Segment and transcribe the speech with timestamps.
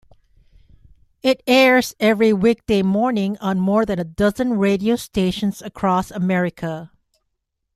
[1.21, 6.89] It airs every weekday morning on more than a dozen radio stations across America.